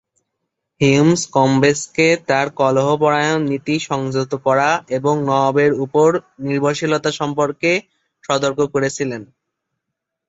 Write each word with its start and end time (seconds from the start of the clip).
Hume's 0.81 1.21
কম্বেসকে 1.35 2.07
তার 2.29 2.47
কলহপরায়ণ 2.59 3.39
নীতি 3.49 3.75
সংযত 3.89 4.31
করা 4.45 4.69
এবং 4.97 5.13
নওয়াবের 5.27 5.71
উপর 5.85 6.09
নির্ভরশীলতা 6.45 7.11
সম্পর্কে 7.19 7.71
সতর্ক 8.23 8.59
করেছিলেন। 8.73 9.21